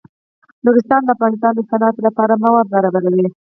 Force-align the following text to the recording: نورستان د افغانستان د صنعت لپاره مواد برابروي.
نورستان 0.65 1.01
د 1.03 1.09
افغانستان 1.15 1.51
د 1.55 1.61
صنعت 1.71 1.95
لپاره 2.07 2.33
مواد 2.43 2.67
برابروي. 2.73 3.27